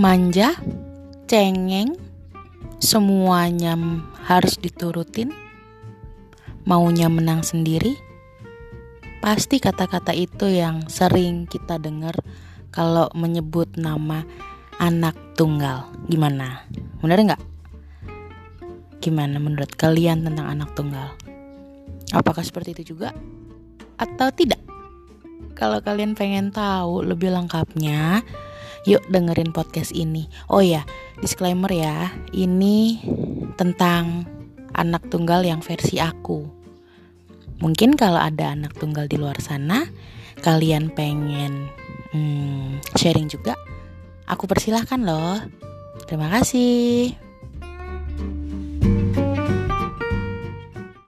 manja, 0.00 0.56
cengeng, 1.28 1.92
semuanya 2.80 3.76
harus 4.24 4.56
diturutin, 4.56 5.28
maunya 6.64 7.12
menang 7.12 7.44
sendiri. 7.44 8.00
Pasti 9.20 9.60
kata-kata 9.60 10.16
itu 10.16 10.48
yang 10.48 10.88
sering 10.88 11.44
kita 11.44 11.76
dengar 11.76 12.16
kalau 12.72 13.12
menyebut 13.12 13.76
nama 13.76 14.24
anak 14.80 15.36
tunggal. 15.36 15.92
Gimana? 16.08 16.64
Bener 17.04 17.20
nggak? 17.20 17.42
Gimana 19.04 19.36
menurut 19.36 19.76
kalian 19.76 20.24
tentang 20.24 20.48
anak 20.48 20.72
tunggal? 20.72 21.12
Apakah 22.16 22.40
seperti 22.40 22.72
itu 22.72 22.96
juga? 22.96 23.12
Atau 24.00 24.32
tidak? 24.32 24.64
Kalau 25.52 25.84
kalian 25.84 26.16
pengen 26.16 26.48
tahu 26.56 27.04
lebih 27.04 27.36
lengkapnya, 27.36 28.24
Yuk 28.88 29.04
dengerin 29.12 29.52
podcast 29.52 29.92
ini. 29.92 30.28
Oh 30.48 30.64
ya, 30.64 30.88
disclaimer 31.20 31.68
ya, 31.68 32.12
ini 32.32 33.00
tentang 33.60 34.24
anak 34.72 35.08
tunggal 35.12 35.44
yang 35.44 35.60
versi 35.60 36.00
aku. 36.00 36.48
Mungkin 37.60 38.00
kalau 38.00 38.16
ada 38.16 38.56
anak 38.56 38.72
tunggal 38.80 39.04
di 39.04 39.20
luar 39.20 39.36
sana, 39.44 39.84
kalian 40.40 40.88
pengen 40.96 41.68
hmm, 42.16 42.80
sharing 42.96 43.28
juga, 43.28 43.52
aku 44.24 44.48
persilahkan 44.48 45.04
loh. 45.04 45.36
Terima 46.08 46.32
kasih. 46.32 47.29